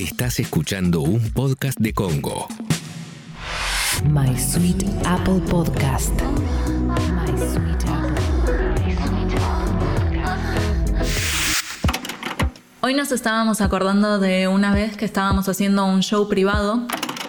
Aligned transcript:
Estás 0.00 0.40
escuchando 0.40 1.02
un 1.02 1.30
podcast 1.30 1.78
de 1.78 1.92
Congo. 1.92 2.48
My 4.04 4.34
Sweet 4.34 4.82
Apple 5.04 5.42
Podcast. 5.50 6.18
My 6.88 7.36
Sweet 7.36 7.84
Hoy 12.80 12.94
nos 12.94 13.12
estábamos 13.12 13.60
acordando 13.60 14.18
de 14.18 14.48
una 14.48 14.72
vez 14.72 14.96
que 14.96 15.04
estábamos 15.04 15.50
haciendo 15.50 15.84
un 15.84 16.00
show 16.00 16.30
privado 16.30 16.86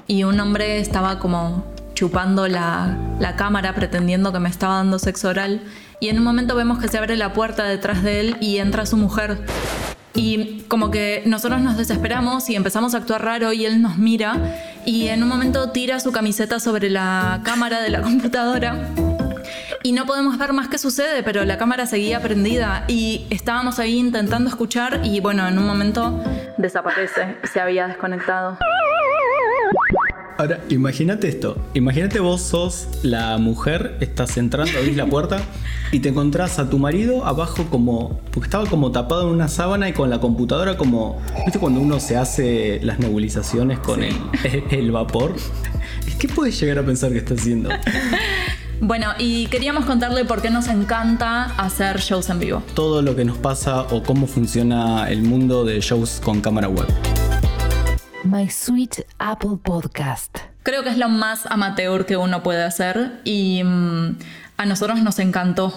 y 0.07 0.23
un 0.23 0.39
hombre 0.39 0.79
estaba 0.79 1.19
como 1.19 1.65
chupando 1.93 2.47
la, 2.47 2.97
la 3.19 3.35
cámara 3.35 3.75
pretendiendo 3.75 4.31
que 4.31 4.39
me 4.39 4.47
estaba 4.47 4.75
dando 4.75 4.97
sexo 4.97 5.27
oral 5.27 5.61
y 5.99 6.07
en 6.07 6.19
un 6.19 6.23
momento 6.23 6.55
vemos 6.55 6.79
que 6.79 6.87
se 6.87 6.97
abre 6.97 7.17
la 7.17 7.33
puerta 7.33 7.65
detrás 7.65 8.01
de 8.01 8.21
él 8.21 8.37
y 8.39 8.59
entra 8.59 8.85
su 8.85 8.95
mujer. 8.95 9.43
Y 10.13 10.63
como 10.67 10.91
que 10.91 11.23
nosotros 11.25 11.61
nos 11.61 11.77
desesperamos 11.77 12.49
y 12.49 12.55
empezamos 12.55 12.93
a 12.93 12.97
actuar 12.97 13.23
raro 13.23 13.53
y 13.53 13.65
él 13.65 13.81
nos 13.81 13.97
mira 13.97 14.37
y 14.85 15.07
en 15.07 15.23
un 15.23 15.29
momento 15.29 15.71
tira 15.71 15.99
su 15.99 16.11
camiseta 16.11 16.59
sobre 16.59 16.89
la 16.89 17.41
cámara 17.43 17.81
de 17.81 17.89
la 17.89 18.01
computadora 18.03 18.89
y 19.83 19.93
no 19.93 20.05
podemos 20.05 20.37
ver 20.37 20.53
más 20.53 20.67
qué 20.67 20.77
sucede, 20.77 21.23
pero 21.23 21.43
la 21.43 21.57
cámara 21.57 21.85
seguía 21.85 22.21
prendida 22.21 22.83
y 22.87 23.25
estábamos 23.29 23.79
ahí 23.79 23.97
intentando 23.97 24.49
escuchar 24.49 25.01
y 25.03 25.19
bueno, 25.19 25.47
en 25.47 25.57
un 25.57 25.65
momento 25.65 26.23
desaparece, 26.57 27.37
se 27.51 27.59
había 27.59 27.87
desconectado. 27.87 28.57
Ahora, 30.41 30.59
imagínate 30.69 31.27
esto. 31.27 31.55
Imagínate 31.75 32.19
vos 32.19 32.41
sos 32.41 32.87
la 33.03 33.37
mujer, 33.37 33.97
estás 33.99 34.37
entrando, 34.37 34.75
abrís 34.75 34.97
la 34.97 35.05
puerta 35.05 35.39
y 35.91 35.99
te 35.99 36.09
encontrás 36.09 36.57
a 36.57 36.67
tu 36.67 36.79
marido 36.79 37.27
abajo 37.27 37.67
como... 37.69 38.19
Porque 38.31 38.47
estaba 38.47 38.65
como 38.65 38.91
tapado 38.91 39.27
en 39.27 39.35
una 39.35 39.47
sábana 39.47 39.87
y 39.87 39.93
con 39.93 40.09
la 40.09 40.19
computadora 40.19 40.77
como... 40.77 41.21
¿Viste 41.45 41.59
cuando 41.59 41.79
uno 41.79 41.99
se 41.99 42.17
hace 42.17 42.79
las 42.81 42.97
nebulizaciones 42.97 43.77
con 43.77 44.01
el, 44.01 44.15
el 44.71 44.91
vapor? 44.91 45.35
¿Qué 46.17 46.27
puedes 46.27 46.59
llegar 46.59 46.79
a 46.79 46.83
pensar 46.83 47.11
que 47.11 47.19
está 47.19 47.35
haciendo? 47.35 47.69
Bueno, 48.83 49.09
y 49.19 49.45
queríamos 49.45 49.85
contarle 49.85 50.25
por 50.25 50.41
qué 50.41 50.49
nos 50.49 50.67
encanta 50.67 51.43
hacer 51.43 51.99
shows 51.99 52.31
en 52.31 52.39
vivo. 52.39 52.63
Todo 52.73 53.03
lo 53.03 53.15
que 53.15 53.23
nos 53.25 53.37
pasa 53.37 53.83
o 53.83 54.01
cómo 54.01 54.25
funciona 54.25 55.07
el 55.07 55.21
mundo 55.21 55.63
de 55.65 55.79
shows 55.81 56.19
con 56.19 56.41
cámara 56.41 56.67
web. 56.67 56.87
My 58.23 58.49
Sweet 58.49 59.07
Apple 59.17 59.57
Podcast. 59.63 60.37
Creo 60.63 60.83
que 60.83 60.89
es 60.89 60.97
lo 60.97 61.09
más 61.09 61.45
amateur 61.47 62.05
que 62.05 62.17
uno 62.17 62.43
puede 62.43 62.63
hacer 62.63 63.19
y 63.23 63.63
mm, 63.63 64.17
a 64.57 64.65
nosotros 64.65 65.01
nos 65.01 65.17
encantó. 65.17 65.73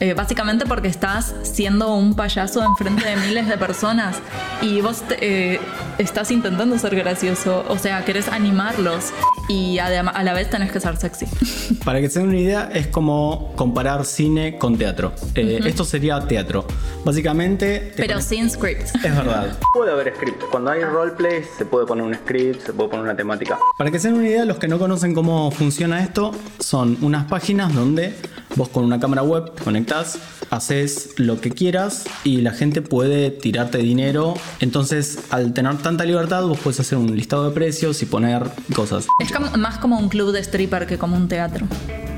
Eh, 0.00 0.14
básicamente 0.14 0.64
porque 0.64 0.88
estás 0.88 1.34
siendo 1.42 1.94
un 1.94 2.14
payaso 2.14 2.64
enfrente 2.64 3.06
de 3.06 3.16
miles 3.16 3.46
de 3.46 3.58
personas 3.58 4.16
y 4.62 4.80
vos 4.80 5.04
eh, 5.10 5.60
estás 5.98 6.30
intentando 6.30 6.78
ser 6.78 6.96
gracioso, 6.96 7.66
o 7.68 7.76
sea, 7.76 8.02
querés 8.06 8.28
animarlos 8.28 9.12
y 9.46 9.78
a 9.78 10.02
la 10.02 10.32
vez 10.32 10.48
tenés 10.48 10.72
que 10.72 10.80
ser 10.80 10.96
sexy. 10.96 11.26
Para 11.84 12.00
que 12.00 12.08
se 12.08 12.20
den 12.20 12.28
una 12.28 12.38
idea, 12.38 12.70
es 12.72 12.86
como 12.86 13.52
comparar 13.56 14.06
cine 14.06 14.56
con 14.56 14.78
teatro. 14.78 15.12
Eh, 15.34 15.60
esto 15.66 15.84
sería 15.84 16.18
teatro. 16.20 16.64
Básicamente... 17.04 17.92
Pero 17.94 18.22
sin 18.22 18.48
script. 18.48 18.94
Es 18.94 19.02
verdad. 19.02 19.58
Puede 19.74 19.92
haber 19.92 20.14
script. 20.14 20.44
Cuando 20.50 20.70
hay 20.70 20.82
roleplay 20.82 21.44
se 21.58 21.66
puede 21.66 21.84
poner 21.84 22.04
un 22.04 22.14
script, 22.14 22.64
se 22.64 22.72
puede 22.72 22.88
poner 22.88 23.04
una 23.04 23.16
temática. 23.16 23.58
Para 23.76 23.90
que 23.90 23.98
se 23.98 24.08
den 24.08 24.16
una 24.16 24.28
idea, 24.28 24.44
los 24.46 24.56
que 24.56 24.68
no 24.68 24.78
conocen 24.78 25.12
cómo 25.12 25.50
funciona 25.50 26.02
esto, 26.02 26.32
son 26.58 26.96
unas 27.02 27.26
páginas 27.26 27.74
donde 27.74 28.14
Vos 28.56 28.68
con 28.68 28.84
una 28.84 28.98
cámara 28.98 29.22
web 29.22 29.54
te 29.54 29.62
conectás, 29.62 30.18
haces 30.50 31.10
lo 31.16 31.40
que 31.40 31.50
quieras 31.50 32.04
y 32.24 32.38
la 32.38 32.52
gente 32.52 32.82
puede 32.82 33.30
tirarte 33.30 33.78
dinero. 33.78 34.34
Entonces, 34.60 35.18
al 35.30 35.52
tener 35.52 35.78
tanta 35.78 36.04
libertad, 36.04 36.44
vos 36.44 36.58
puedes 36.58 36.80
hacer 36.80 36.98
un 36.98 37.14
listado 37.14 37.48
de 37.48 37.54
precios 37.54 38.02
y 38.02 38.06
poner 38.06 38.50
cosas. 38.74 39.06
Es 39.18 39.30
más 39.58 39.78
como 39.78 39.98
un 39.98 40.08
club 40.08 40.32
de 40.32 40.40
stripper 40.40 40.86
que 40.86 40.98
como 40.98 41.16
un 41.16 41.28
teatro. 41.28 41.66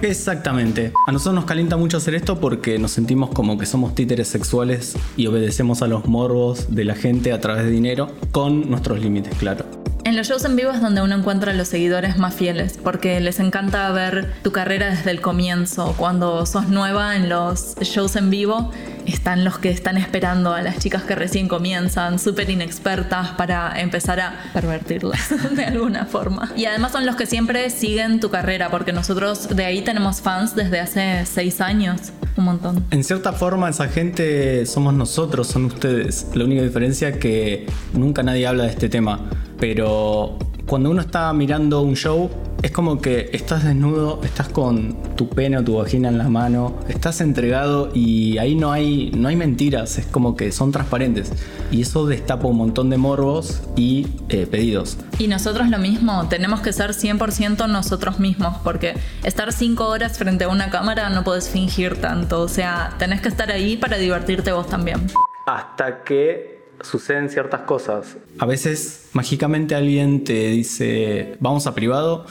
Exactamente. 0.02 0.92
A 1.06 1.12
nosotros 1.12 1.34
nos 1.36 1.44
calienta 1.44 1.76
mucho 1.76 1.96
hacer 1.96 2.14
esto 2.14 2.40
porque 2.40 2.78
nos 2.78 2.90
sentimos 2.90 3.30
como 3.30 3.56
que 3.56 3.66
somos 3.66 3.94
títeres 3.94 4.28
sexuales 4.28 4.96
y 5.16 5.28
obedecemos 5.28 5.82
a 5.82 5.86
los 5.86 6.06
morbos 6.06 6.74
de 6.74 6.84
la 6.84 6.94
gente 6.94 7.32
a 7.32 7.40
través 7.40 7.64
de 7.64 7.70
dinero 7.70 8.10
con 8.32 8.68
nuestros 8.68 9.00
límites, 9.00 9.34
claro. 9.36 9.81
En 10.12 10.18
los 10.18 10.28
shows 10.28 10.44
en 10.44 10.56
vivo 10.56 10.72
es 10.72 10.82
donde 10.82 11.00
uno 11.00 11.16
encuentra 11.16 11.52
a 11.52 11.54
los 11.54 11.68
seguidores 11.68 12.18
más 12.18 12.34
fieles, 12.34 12.78
porque 12.84 13.18
les 13.20 13.40
encanta 13.40 13.90
ver 13.92 14.30
tu 14.42 14.52
carrera 14.52 14.90
desde 14.90 15.10
el 15.10 15.22
comienzo. 15.22 15.94
Cuando 15.96 16.44
sos 16.44 16.68
nueva 16.68 17.16
en 17.16 17.30
los 17.30 17.76
shows 17.80 18.16
en 18.16 18.28
vivo, 18.28 18.70
están 19.06 19.42
los 19.42 19.58
que 19.58 19.70
están 19.70 19.96
esperando 19.96 20.52
a 20.52 20.60
las 20.60 20.78
chicas 20.80 21.04
que 21.04 21.14
recién 21.14 21.48
comienzan, 21.48 22.18
súper 22.18 22.50
inexpertas, 22.50 23.28
para 23.30 23.80
empezar 23.80 24.20
a 24.20 24.34
pervertirlas 24.52 25.30
de 25.56 25.64
alguna 25.64 26.04
forma. 26.04 26.52
Y 26.56 26.66
además 26.66 26.92
son 26.92 27.06
los 27.06 27.16
que 27.16 27.24
siempre 27.24 27.70
siguen 27.70 28.20
tu 28.20 28.28
carrera, 28.28 28.70
porque 28.70 28.92
nosotros 28.92 29.48
de 29.56 29.64
ahí 29.64 29.80
tenemos 29.80 30.20
fans 30.20 30.54
desde 30.54 30.78
hace 30.78 31.24
seis 31.24 31.62
años. 31.62 32.12
Un 32.36 32.44
montón. 32.44 32.84
En 32.90 33.02
cierta 33.02 33.32
forma, 33.32 33.70
esa 33.70 33.88
gente 33.88 34.66
somos 34.66 34.92
nosotros, 34.92 35.46
son 35.46 35.64
ustedes. 35.64 36.26
La 36.34 36.44
única 36.44 36.60
diferencia 36.60 37.08
es 37.08 37.16
que 37.16 37.66
nunca 37.94 38.22
nadie 38.22 38.46
habla 38.46 38.64
de 38.64 38.70
este 38.70 38.90
tema 38.90 39.20
pero 39.62 40.38
cuando 40.66 40.90
uno 40.90 41.02
está 41.02 41.32
mirando 41.32 41.82
un 41.82 41.94
show, 41.94 42.28
es 42.62 42.72
como 42.72 43.00
que 43.00 43.30
estás 43.32 43.62
desnudo, 43.62 44.18
estás 44.24 44.48
con 44.48 45.14
tu 45.14 45.28
pene 45.28 45.56
o 45.56 45.62
tu 45.62 45.76
vagina 45.76 46.08
en 46.08 46.18
la 46.18 46.28
mano, 46.28 46.80
estás 46.88 47.20
entregado 47.20 47.92
y 47.94 48.38
ahí 48.38 48.56
no 48.56 48.72
hay, 48.72 49.12
no 49.12 49.28
hay 49.28 49.36
mentiras, 49.36 49.98
es 49.98 50.06
como 50.06 50.36
que 50.36 50.50
son 50.50 50.72
transparentes. 50.72 51.32
Y 51.70 51.82
eso 51.82 52.06
destapa 52.06 52.48
un 52.48 52.56
montón 52.56 52.90
de 52.90 52.96
morbos 52.96 53.62
y 53.76 54.08
eh, 54.30 54.48
pedidos. 54.50 54.98
Y 55.20 55.28
nosotros 55.28 55.68
lo 55.68 55.78
mismo, 55.78 56.26
tenemos 56.28 56.60
que 56.60 56.72
ser 56.72 56.90
100% 56.90 57.68
nosotros 57.68 58.18
mismos, 58.18 58.56
porque 58.64 58.94
estar 59.22 59.52
5 59.52 59.86
horas 59.86 60.18
frente 60.18 60.42
a 60.42 60.48
una 60.48 60.70
cámara 60.70 61.08
no 61.08 61.22
puedes 61.22 61.48
fingir 61.48 62.00
tanto, 62.00 62.40
o 62.40 62.48
sea, 62.48 62.96
tenés 62.98 63.20
que 63.20 63.28
estar 63.28 63.52
ahí 63.52 63.76
para 63.76 63.96
divertirte 63.96 64.50
vos 64.50 64.66
también. 64.66 65.06
Hasta 65.46 66.02
que 66.02 66.61
suceden 66.82 67.28
ciertas 67.28 67.62
cosas. 67.62 68.16
A 68.38 68.46
veces 68.46 69.08
mágicamente 69.12 69.74
alguien 69.74 70.24
te 70.24 70.48
dice, 70.48 71.36
vamos 71.40 71.66
a 71.66 71.74
privado 71.74 72.26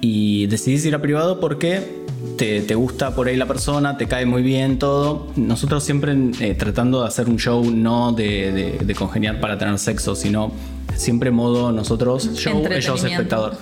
y 0.00 0.46
decidís 0.48 0.84
ir 0.84 0.94
a 0.94 1.00
privado 1.00 1.40
porque 1.40 2.04
te, 2.36 2.74
gusta 2.74 3.14
por 3.14 3.28
ahí 3.28 3.36
la 3.36 3.46
persona, 3.46 3.96
te 3.96 4.06
cae 4.06 4.26
muy 4.26 4.42
bien 4.42 4.78
todo. 4.78 5.28
Nosotros 5.36 5.84
siempre 5.84 6.14
eh, 6.40 6.54
tratando 6.54 7.02
de 7.02 7.08
hacer 7.08 7.28
un 7.28 7.38
show 7.38 7.64
no 7.70 8.12
de, 8.12 8.94
congeniar 8.98 9.40
para 9.40 9.56
tener 9.58 9.78
sexo, 9.78 10.14
sino 10.14 10.52
siempre 10.94 11.30
modo 11.30 11.72
nosotros 11.72 12.30
show, 12.34 12.64
ellos 12.70 13.04
espectador. 13.04 13.56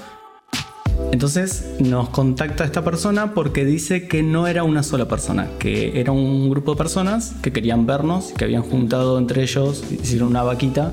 Entonces 1.13 1.75
nos 1.79 2.09
contacta 2.09 2.65
esta 2.65 2.83
persona 2.83 3.35
porque 3.35 3.65
dice 3.65 4.09
que 4.09 4.23
no 4.23 4.47
era 4.47 4.65
una 4.65 4.83
sola 4.83 5.09
persona, 5.09 5.49
que 5.59 6.01
era 6.01 6.13
un 6.13 6.49
grupo 6.51 6.73
de 6.73 6.79
personas 6.79 7.35
que 7.43 7.53
querían 7.53 7.87
vernos, 7.87 8.33
que 8.37 8.45
habían 8.45 8.63
juntado 8.63 9.19
entre 9.19 9.43
ellos, 9.43 9.85
hicieron 9.91 10.29
una 10.29 10.43
vaquita 10.43 10.93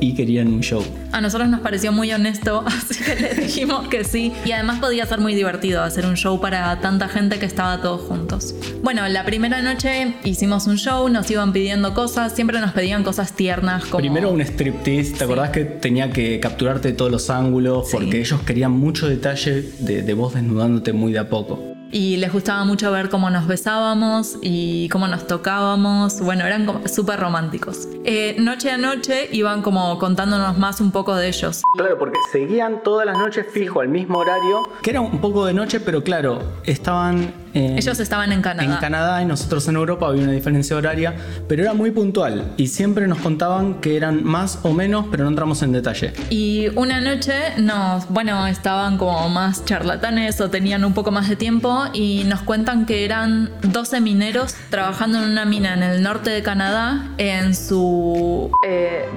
y 0.00 0.14
querían 0.14 0.48
un 0.48 0.60
show. 0.60 0.84
A 1.12 1.20
nosotros 1.20 1.48
nos 1.48 1.60
pareció 1.60 1.92
muy 1.92 2.12
honesto, 2.12 2.64
así 2.66 3.02
que 3.02 3.16
le 3.16 3.34
dijimos 3.34 3.88
que 3.88 4.04
sí. 4.04 4.32
Y 4.44 4.52
además 4.52 4.80
podía 4.80 5.06
ser 5.06 5.20
muy 5.20 5.34
divertido 5.34 5.82
hacer 5.82 6.06
un 6.06 6.16
show 6.16 6.40
para 6.40 6.80
tanta 6.80 7.08
gente 7.08 7.38
que 7.38 7.46
estaba 7.46 7.80
todos 7.80 8.02
juntos. 8.02 8.54
Bueno, 8.82 9.06
la 9.08 9.24
primera 9.24 9.62
noche 9.62 10.14
hicimos 10.24 10.66
un 10.66 10.76
show, 10.76 11.08
nos 11.08 11.30
iban 11.30 11.52
pidiendo 11.52 11.94
cosas, 11.94 12.34
siempre 12.34 12.60
nos 12.60 12.72
pedían 12.72 13.02
cosas 13.04 13.32
tiernas 13.34 13.84
como... 13.86 13.98
Primero 13.98 14.30
un 14.30 14.40
striptease, 14.40 15.12
¿te 15.12 15.24
acordás 15.24 15.50
que 15.50 15.64
tenía 15.64 16.10
que 16.10 16.40
capturarte 16.40 16.92
todos 16.92 17.10
los 17.10 17.30
ángulos? 17.30 17.88
Porque 17.90 18.20
ellos 18.20 18.40
querían 18.42 18.72
mucho 18.72 19.08
detalle 19.08 19.62
de, 19.78 20.02
de 20.02 20.14
vos 20.14 20.34
desnudándote 20.34 20.92
muy 20.92 21.12
de 21.12 21.20
a 21.20 21.28
poco 21.28 21.74
y 21.94 22.16
les 22.16 22.32
gustaba 22.32 22.64
mucho 22.64 22.90
ver 22.90 23.08
cómo 23.08 23.30
nos 23.30 23.46
besábamos 23.46 24.36
y 24.42 24.88
cómo 24.88 25.06
nos 25.06 25.28
tocábamos. 25.28 26.20
Bueno, 26.20 26.44
eran 26.44 26.88
súper 26.88 27.20
románticos. 27.20 27.86
Eh, 28.04 28.34
noche 28.40 28.72
a 28.72 28.76
noche 28.76 29.28
iban 29.30 29.62
como 29.62 29.96
contándonos 30.00 30.58
más 30.58 30.80
un 30.80 30.90
poco 30.90 31.14
de 31.14 31.28
ellos. 31.28 31.62
Claro, 31.74 31.96
porque 31.96 32.18
seguían 32.32 32.82
todas 32.82 33.06
las 33.06 33.16
noches 33.16 33.46
fijo 33.48 33.80
al 33.80 33.88
mismo 33.88 34.18
horario, 34.18 34.68
que 34.82 34.90
era 34.90 35.00
un 35.00 35.20
poco 35.20 35.46
de 35.46 35.54
noche, 35.54 35.78
pero 35.78 36.02
claro, 36.02 36.42
estaban 36.64 37.32
ellos 37.54 38.00
estaban 38.00 38.32
en 38.32 38.42
Canadá. 38.42 38.74
En 38.74 38.80
Canadá 38.80 39.22
y 39.22 39.26
nosotros 39.26 39.66
en 39.68 39.76
Europa 39.76 40.08
había 40.08 40.24
una 40.24 40.32
diferencia 40.32 40.76
horaria, 40.76 41.14
pero 41.48 41.62
era 41.62 41.72
muy 41.72 41.92
puntual 41.92 42.52
y 42.56 42.66
siempre 42.66 43.06
nos 43.06 43.18
contaban 43.18 43.74
que 43.80 43.96
eran 43.96 44.24
más 44.24 44.58
o 44.64 44.72
menos, 44.72 45.06
pero 45.10 45.24
no 45.24 45.30
entramos 45.30 45.62
en 45.62 45.72
detalle. 45.72 46.12
Y 46.30 46.68
una 46.74 47.00
noche 47.00 47.34
nos, 47.58 48.08
bueno, 48.08 48.46
estaban 48.46 48.98
como 48.98 49.28
más 49.28 49.64
charlatanes 49.64 50.40
o 50.40 50.50
tenían 50.50 50.84
un 50.84 50.94
poco 50.94 51.12
más 51.12 51.28
de 51.28 51.36
tiempo 51.36 51.83
y 51.92 52.24
nos 52.24 52.42
cuentan 52.42 52.86
que 52.86 53.04
eran 53.04 53.50
12 53.62 54.00
mineros 54.00 54.54
trabajando 54.70 55.18
en 55.18 55.30
una 55.30 55.44
mina 55.44 55.74
en 55.74 55.82
el 55.82 56.02
norte 56.02 56.30
de 56.30 56.42
Canadá 56.42 57.08
en 57.18 57.54
su 57.54 58.50
eh, 58.66 59.08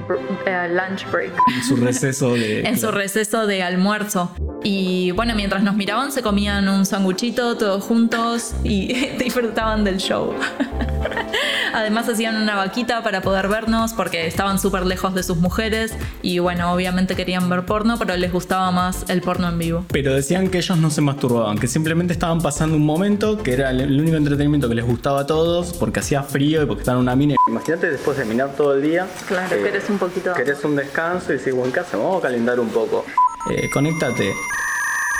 eh, 0.46 0.68
lunch 0.70 1.10
break. 1.10 1.32
En 1.54 1.64
su 1.64 1.76
receso 1.76 2.34
de... 2.34 2.60
en 2.66 2.78
su 2.78 2.90
receso 2.90 3.46
de 3.46 3.62
almuerzo. 3.62 4.34
Y 4.62 5.12
bueno, 5.12 5.34
mientras 5.34 5.62
nos 5.62 5.76
miraban 5.76 6.12
se 6.12 6.22
comían 6.22 6.68
un 6.68 6.84
sanguchito 6.86 7.56
todos 7.56 7.84
juntos 7.84 8.54
y 8.64 8.92
disfrutaban 9.18 9.84
del 9.84 9.98
show. 9.98 10.34
Además 11.74 12.08
hacían 12.08 12.40
una 12.40 12.56
vaquita 12.56 13.02
para 13.02 13.20
poder 13.22 13.48
vernos 13.48 13.92
porque 13.92 14.26
estaban 14.26 14.58
súper 14.58 14.86
lejos 14.86 15.14
de 15.14 15.22
sus 15.22 15.36
mujeres 15.36 15.94
y 16.22 16.38
bueno, 16.38 16.72
obviamente 16.72 17.14
querían 17.14 17.48
ver 17.48 17.64
porno, 17.64 17.96
pero 17.98 18.16
les 18.16 18.32
gustaba 18.32 18.70
más 18.70 19.04
el 19.08 19.20
porno 19.20 19.48
en 19.48 19.58
vivo. 19.58 19.84
Pero 19.92 20.14
decían 20.14 20.48
que 20.48 20.58
ellos 20.58 20.78
no 20.78 20.90
se 20.90 21.00
masturbaban, 21.00 21.58
que 21.58 21.66
simplemente 21.66 22.12
estaban 22.12 22.40
pasando 22.40 22.76
un 22.76 22.86
momento 22.86 23.42
que 23.42 23.52
era 23.52 23.70
el 23.70 24.00
único 24.00 24.16
entretenimiento 24.16 24.68
que 24.68 24.74
les 24.74 24.86
gustaba 24.86 25.20
a 25.20 25.26
todos 25.26 25.72
porque 25.74 26.00
hacía 26.00 26.22
frío 26.22 26.62
y 26.62 26.66
porque 26.66 26.82
estaban 26.82 26.98
en 26.98 27.02
una 27.02 27.16
mina. 27.16 27.34
Imagínate 27.48 27.90
después 27.90 28.16
de 28.16 28.24
minar 28.24 28.54
todo 28.56 28.74
el 28.74 28.82
día. 28.82 29.06
Claro, 29.26 29.54
eh, 29.54 29.62
querés 29.62 29.88
un 29.90 29.98
poquito. 29.98 30.32
Querés 30.34 30.64
un 30.64 30.76
descanso 30.76 31.32
y 31.32 31.36
decís, 31.36 31.54
bueno, 31.54 31.72
¿qué 31.72 31.80
hacemos? 31.80 32.06
Vamos 32.06 32.24
a 32.24 32.28
calentar 32.28 32.58
un 32.60 32.68
poco. 32.68 33.04
Eh, 33.50 33.68
conéctate. 33.72 34.34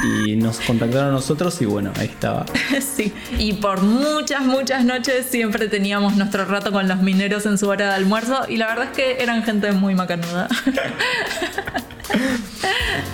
Y 0.05 0.37
nos 0.37 0.61
contactaron 0.61 1.09
a 1.09 1.13
nosotros 1.13 1.61
y 1.61 1.65
bueno, 1.65 1.93
ahí 1.99 2.07
estaba. 2.07 2.47
Sí, 2.81 3.13
y 3.39 3.55
por 3.55 3.83
muchas, 3.83 4.43
muchas 4.43 4.85
noches 4.85 5.27
siempre 5.27 5.69
teníamos 5.69 6.17
nuestro 6.17 6.45
rato 6.45 6.73
con 6.73 6.89
los 6.89 7.01
mineros 7.01 7.47
en 7.47 7.59
su 7.59 7.69
hora 7.69 7.87
de 7.87 7.95
almuerzo 7.95 8.47
y 8.49 8.57
la 8.57 8.67
verdad 8.67 8.87
es 8.87 8.97
que 8.97 9.23
eran 9.23 9.43
gente 9.45 9.73
muy 9.73 9.95
macanuda. 9.95 10.49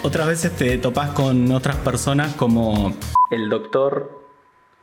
Otras 0.03 0.27
veces 0.27 0.53
te 0.57 0.79
topás 0.79 1.11
con 1.11 1.51
otras 1.51 1.77
personas 1.77 2.35
como 2.35 2.95
el 3.31 3.49
doctor 3.49 4.25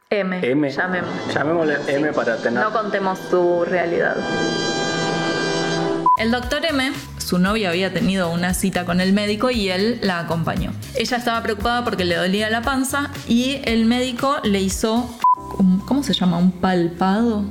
M, 0.09 0.39
M. 0.44 0.69
llamemos. 0.69 1.09
Llamémosle 1.33 1.77
M 1.88 2.12
para 2.12 2.36
tener. 2.38 2.63
No 2.63 2.74
contemos 2.74 3.19
tu 3.30 3.63
realidad. 3.63 4.18
El 6.18 6.31
doctor 6.31 6.65
M, 6.65 6.92
su 7.31 7.39
novia 7.39 7.69
había 7.69 7.93
tenido 7.93 8.29
una 8.29 8.53
cita 8.53 8.83
con 8.83 8.99
el 8.99 9.13
médico 9.13 9.51
y 9.51 9.69
él 9.69 9.99
la 10.03 10.19
acompañó. 10.19 10.73
Ella 10.97 11.15
estaba 11.15 11.41
preocupada 11.41 11.85
porque 11.85 12.03
le 12.03 12.15
dolía 12.17 12.49
la 12.49 12.61
panza 12.61 13.09
y 13.25 13.61
el 13.63 13.85
médico 13.85 14.35
le 14.43 14.59
hizo, 14.59 15.09
¿cómo 15.85 16.03
se 16.03 16.11
llama? 16.13 16.37
¿Un 16.39 16.51
palpado? 16.51 17.45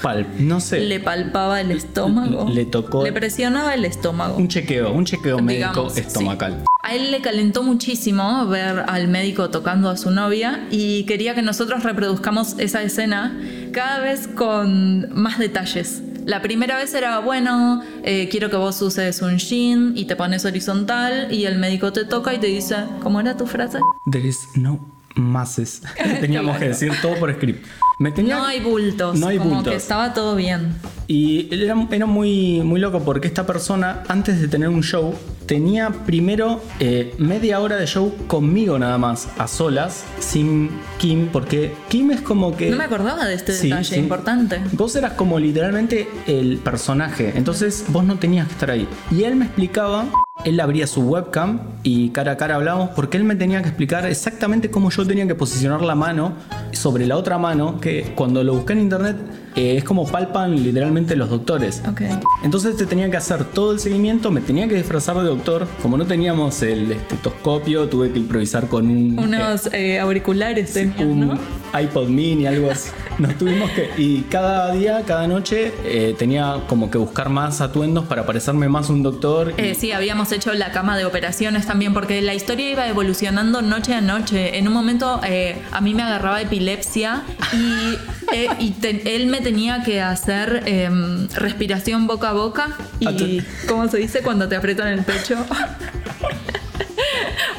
Pal- 0.00 0.26
no 0.38 0.58
sé. 0.60 0.80
Le 0.80 1.00
palpaba 1.00 1.60
el 1.60 1.70
estómago. 1.70 2.48
Le 2.48 2.64
tocó- 2.64 3.04
Le 3.04 3.12
presionaba 3.12 3.74
el 3.74 3.84
estómago. 3.84 4.38
Un 4.38 4.48
chequeo, 4.48 4.90
un 4.90 5.04
chequeo 5.04 5.38
médico 5.40 5.90
sí. 5.90 6.00
estomacal. 6.00 6.64
A 6.82 6.94
él 6.94 7.10
le 7.10 7.20
calentó 7.20 7.62
muchísimo 7.62 8.46
ver 8.46 8.84
al 8.88 9.08
médico 9.08 9.50
tocando 9.50 9.90
a 9.90 9.98
su 9.98 10.10
novia 10.12 10.66
y 10.70 11.04
quería 11.04 11.34
que 11.34 11.42
nosotros 11.42 11.82
reproduzcamos 11.82 12.54
esa 12.58 12.80
escena 12.82 13.38
cada 13.72 13.98
vez 13.98 14.28
con 14.28 15.10
más 15.12 15.38
detalles. 15.38 16.00
La 16.26 16.42
primera 16.42 16.76
vez 16.76 16.92
era, 16.92 17.20
bueno, 17.20 17.82
eh, 18.02 18.28
quiero 18.28 18.50
que 18.50 18.56
vos 18.56 18.82
uses 18.82 19.22
un 19.22 19.38
jean 19.38 19.92
y 19.94 20.06
te 20.06 20.16
pones 20.16 20.44
horizontal 20.44 21.32
y 21.32 21.44
el 21.44 21.56
médico 21.56 21.92
te 21.92 22.04
toca 22.04 22.34
y 22.34 22.38
te 22.38 22.48
dice, 22.48 22.78
¿cómo 23.00 23.20
era 23.20 23.36
tu 23.36 23.46
frase? 23.46 23.78
There 24.10 24.26
is 24.26 24.36
no 24.56 24.80
masses. 25.14 25.82
Teníamos 26.20 26.58
que 26.58 26.66
decir 26.66 26.92
todo 27.00 27.14
por 27.14 27.32
script. 27.32 27.64
Me 28.00 28.10
tenía... 28.10 28.38
No 28.38 28.44
hay 28.44 28.58
bultos, 28.58 29.16
No 29.20 29.28
hay 29.28 29.38
como 29.38 29.54
bultos. 29.54 29.70
que 29.70 29.76
estaba 29.76 30.14
todo 30.14 30.34
bien. 30.34 30.74
Y 31.06 31.48
era, 31.54 31.76
era 31.92 32.06
muy, 32.06 32.60
muy 32.60 32.80
loco 32.80 33.04
porque 33.04 33.28
esta 33.28 33.46
persona, 33.46 34.02
antes 34.08 34.40
de 34.40 34.48
tener 34.48 34.68
un 34.68 34.82
show, 34.82 35.14
tenía 35.46 35.90
primero 35.90 36.60
eh, 36.80 37.14
media 37.18 37.60
hora 37.60 37.76
de 37.76 37.86
show 37.86 38.12
conmigo 38.26 38.78
nada 38.78 38.98
más, 38.98 39.28
a 39.38 39.46
solas, 39.48 40.04
sin 40.18 40.70
Kim, 40.98 41.28
porque 41.32 41.74
Kim 41.88 42.10
es 42.10 42.20
como 42.20 42.56
que... 42.56 42.70
No 42.70 42.76
me 42.76 42.84
acordaba 42.84 43.24
de 43.26 43.34
este 43.34 43.52
Sí, 43.52 43.68
detalle 43.68 43.94
sí. 43.94 44.00
importante. 44.00 44.60
Vos 44.72 44.94
eras 44.96 45.12
como 45.12 45.38
literalmente 45.38 46.08
el 46.26 46.58
personaje, 46.58 47.32
entonces 47.36 47.84
vos 47.88 48.04
no 48.04 48.16
tenías 48.18 48.46
que 48.48 48.52
estar 48.54 48.70
ahí. 48.70 48.88
Y 49.10 49.22
él 49.24 49.36
me 49.36 49.44
explicaba, 49.46 50.06
él 50.44 50.60
abría 50.60 50.86
su 50.86 51.00
webcam 51.02 51.60
y 51.82 52.10
cara 52.10 52.32
a 52.32 52.36
cara 52.36 52.56
hablábamos 52.56 52.90
porque 52.90 53.16
él 53.16 53.24
me 53.24 53.36
tenía 53.36 53.62
que 53.62 53.68
explicar 53.68 54.06
exactamente 54.06 54.70
cómo 54.70 54.90
yo 54.90 55.06
tenía 55.06 55.26
que 55.26 55.34
posicionar 55.34 55.80
la 55.82 55.94
mano 55.94 56.34
sobre 56.76 57.06
la 57.06 57.16
otra 57.16 57.38
mano, 57.38 57.80
que 57.80 58.12
cuando 58.14 58.42
lo 58.44 58.54
busqué 58.54 58.74
en 58.74 58.80
internet 58.80 59.16
eh, 59.56 59.78
es 59.78 59.84
como 59.84 60.06
palpan 60.06 60.62
literalmente 60.62 61.16
los 61.16 61.30
doctores. 61.30 61.82
Ok. 61.88 62.02
Entonces 62.44 62.76
te 62.76 62.86
tenía 62.86 63.10
que 63.10 63.16
hacer 63.16 63.44
todo 63.44 63.72
el 63.72 63.80
seguimiento, 63.80 64.30
me 64.30 64.42
tenía 64.42 64.68
que 64.68 64.74
disfrazar 64.74 65.16
de 65.16 65.24
doctor. 65.24 65.66
Como 65.80 65.96
no 65.96 66.04
teníamos 66.06 66.62
el 66.62 66.92
estetoscopio, 66.92 67.88
tuve 67.88 68.12
que 68.12 68.18
improvisar 68.18 68.68
con 68.68 68.86
un... 68.88 69.18
Unos 69.18 69.72
eh, 69.72 69.98
auriculares 69.98 70.74
tenían, 70.74 71.08
un 71.08 71.28
¿no? 71.28 71.38
iPod 71.82 72.08
mini, 72.08 72.46
algo 72.46 72.70
así. 72.70 72.90
Nos 73.18 73.36
tuvimos 73.38 73.70
que. 73.70 73.90
Y 73.96 74.22
cada 74.30 74.72
día, 74.72 75.02
cada 75.06 75.26
noche, 75.26 75.72
eh, 75.84 76.14
tenía 76.18 76.56
como 76.68 76.90
que 76.90 76.98
buscar 76.98 77.30
más 77.30 77.60
atuendos 77.62 78.04
para 78.04 78.26
parecerme 78.26 78.68
más 78.68 78.90
un 78.90 79.02
doctor. 79.02 79.54
y- 79.56 79.60
Eh, 79.62 79.74
sí, 79.74 79.92
habíamos 79.92 80.30
hecho 80.32 80.52
la 80.52 80.70
cama 80.70 80.96
de 80.98 81.04
operaciones 81.06 81.66
también, 81.66 81.94
porque 81.94 82.20
la 82.20 82.34
historia 82.34 82.70
iba 82.70 82.86
evolucionando 82.88 83.62
noche 83.62 83.94
a 83.94 84.00
noche. 84.02 84.58
En 84.58 84.68
un 84.68 84.74
momento 84.74 85.20
eh, 85.26 85.56
a 85.72 85.80
mí 85.80 85.94
me 85.94 86.02
agarraba 86.02 86.40
epilepsia 86.42 87.22
y, 87.54 87.94
eh, 88.34 88.48
y 88.58 88.70
te- 88.72 89.16
él 89.16 89.28
me 89.28 89.40
tenía 89.40 89.82
que 89.82 90.02
hacer 90.02 90.62
em, 90.66 91.26
respiración 91.34 92.06
boca 92.06 92.30
a 92.30 92.32
boca 92.34 92.76
y, 93.00 93.40
¿cómo 93.66 93.88
se 93.88 93.96
dice 93.98 94.20
cuando 94.22 94.46
te 94.48 94.56
aprietan 94.56 94.88
el 94.88 95.02
pecho? 95.04 95.36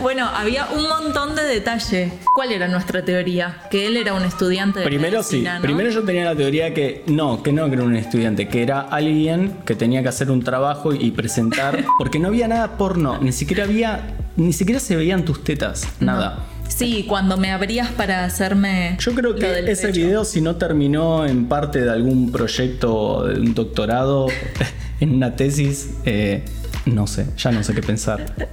Bueno, 0.02 0.28
había 0.28 0.68
un 0.76 0.88
montón 0.88 1.36
de 1.36 1.44
detalle. 1.44 2.12
¿Cuál 2.36 2.52
era 2.52 2.68
nuestra 2.68 3.04
teoría? 3.04 3.64
Que 3.72 3.88
él 3.88 3.98
era 3.98 4.14
un 4.14 4.24
estudiante 4.24 4.80
de 4.80 4.86
Primero 4.86 5.24
sí, 5.24 5.44
primero 5.62 5.90
yo 5.90 6.04
tenía 6.04 6.26
la 6.26 6.36
teoría 6.36 6.74
que 6.74 7.04
no, 7.08 7.42
que 7.42 7.52
no 7.52 7.68
que 7.68 7.74
era 7.74 7.84
un 7.84 7.96
estudiante, 7.96 8.48
que 8.48 8.62
era 8.62 8.82
alguien 8.82 9.58
que 9.66 9.76
tenía 9.76 10.04
que 10.04 10.10
hacer 10.10 10.30
un 10.30 10.44
trabajo 10.44 10.94
y 10.94 11.12
presentar, 11.12 11.84
porque 11.98 12.20
no 12.20 12.28
había 12.28 12.48
nada 12.48 12.78
porno, 12.78 13.18
ni 13.20 13.32
siquiera 13.32 13.64
había, 13.64 14.16
ni 14.36 14.54
siquiera 14.54 14.80
se 14.80 14.96
veían 14.96 15.26
tus 15.26 15.44
tetas, 15.44 15.88
nada. 16.00 16.46
Sí, 16.68 17.06
cuando 17.08 17.38
me 17.38 17.52
abrías 17.52 17.90
para 17.92 18.26
hacerme. 18.26 18.98
Yo 19.00 19.16
creo 19.16 19.36
que 19.36 19.60
ese 19.72 19.88
pecho. 19.88 20.00
video, 20.00 20.26
si 20.26 20.42
no 20.42 20.58
terminó 20.58 21.26
en 21.26 21.48
parte 21.48 21.82
de 21.82 21.90
algún 21.90 22.32
proyecto, 22.32 23.26
de 23.26 23.40
un 23.40 23.54
doctorado, 23.54 24.28
en 25.00 25.16
una 25.16 25.36
tesis, 25.36 25.92
eh, 26.06 26.44
no 26.88 27.07
sé, 27.07 27.28
ya 27.38 27.51
no 27.51 27.63
sé 27.63 27.74
qué 27.74 27.81
pensar. 27.81 28.25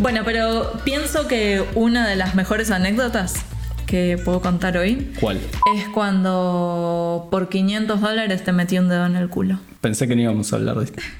Bueno, 0.00 0.22
pero 0.24 0.72
pienso 0.84 1.28
que 1.28 1.64
una 1.74 2.06
de 2.08 2.16
las 2.16 2.34
mejores 2.34 2.70
anécdotas 2.70 3.34
que 3.86 4.18
puedo 4.24 4.40
contar 4.40 4.76
hoy 4.76 5.12
¿Cuál? 5.20 5.36
es 5.76 5.88
cuando 5.92 7.28
por 7.30 7.48
500 7.48 8.00
dólares 8.00 8.42
te 8.44 8.52
metí 8.52 8.78
un 8.78 8.88
dedo 8.88 9.06
en 9.06 9.14
el 9.16 9.28
culo. 9.28 9.58
Pensé 9.80 10.08
que 10.08 10.16
no 10.16 10.22
íbamos 10.22 10.52
a 10.52 10.56
hablar 10.56 10.76
de 10.78 10.84
esto. 10.84 11.00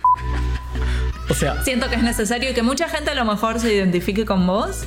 O 1.30 1.34
sea, 1.34 1.62
Siento 1.64 1.88
que 1.88 1.96
es 1.96 2.02
necesario 2.02 2.50
y 2.50 2.54
que 2.54 2.62
mucha 2.62 2.86
gente 2.88 3.10
a 3.10 3.14
lo 3.14 3.24
mejor 3.24 3.58
se 3.58 3.72
identifique 3.74 4.26
con 4.26 4.46
vos. 4.46 4.84